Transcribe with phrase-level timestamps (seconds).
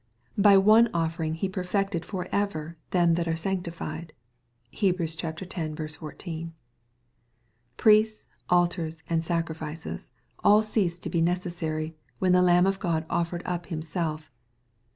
[0.39, 4.13] By one offering He perfected for ever them that are sanctified.
[4.73, 4.99] (Heb.
[4.99, 5.15] X.
[5.17, 6.53] 14.)
[7.77, 10.09] Priests, altars, and sacrifices,
[10.43, 14.31] all ceased to be necessary, when the Lamb of God offered up Himself.